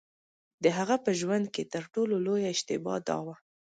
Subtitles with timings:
[0.63, 3.35] د هغه په ژوند کې تر ټولو لویه اشتباه دا وه.